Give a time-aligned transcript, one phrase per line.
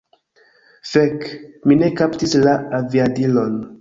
[0.91, 1.27] Fek!
[1.67, 3.63] Mi ne kaptis la aviadilon!